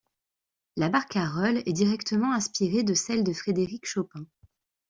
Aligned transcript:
La 0.77 0.89
barcarolle 0.89 1.61
est 1.67 1.73
directement 1.73 2.33
inspirée 2.33 2.81
de 2.81 2.95
celle 2.95 3.23
de 3.23 3.33
Frédéric 3.33 3.85
Chopin. 3.85 4.25